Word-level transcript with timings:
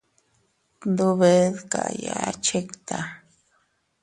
Tndube 0.79 1.33
dkaya 1.57 2.19
chikta. 2.45 2.99